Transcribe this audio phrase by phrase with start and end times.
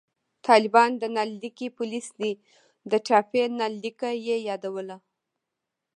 [0.47, 2.31] طالبان د نل لیکي پولیس دي،
[2.91, 4.97] د ټاپي نل لیکه یې یادوله